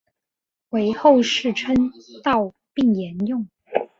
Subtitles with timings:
[0.71, 1.75] 为后世称
[2.23, 3.47] 道并沿用。